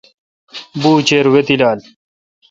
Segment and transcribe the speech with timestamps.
[0.81, 1.79] بوُچیر وے°تیلال۔